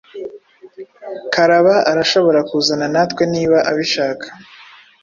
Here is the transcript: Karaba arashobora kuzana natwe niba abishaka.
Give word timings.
Karaba 1.33 1.75
arashobora 1.91 2.39
kuzana 2.49 2.85
natwe 2.93 3.23
niba 3.33 3.57
abishaka. 3.69 4.25